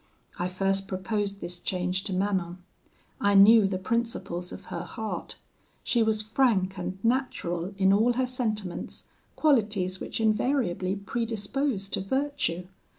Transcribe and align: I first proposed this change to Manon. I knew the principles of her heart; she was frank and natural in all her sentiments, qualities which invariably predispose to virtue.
I 0.39 0.47
first 0.47 0.87
proposed 0.87 1.41
this 1.41 1.59
change 1.59 2.03
to 2.05 2.13
Manon. 2.15 2.57
I 3.19 3.35
knew 3.35 3.67
the 3.67 3.77
principles 3.77 4.51
of 4.51 4.65
her 4.73 4.81
heart; 4.81 5.35
she 5.83 6.01
was 6.01 6.23
frank 6.23 6.79
and 6.79 6.97
natural 7.05 7.75
in 7.77 7.93
all 7.93 8.13
her 8.13 8.25
sentiments, 8.25 9.05
qualities 9.35 9.99
which 9.99 10.19
invariably 10.19 10.95
predispose 10.95 11.87
to 11.89 12.01
virtue. 12.01 12.63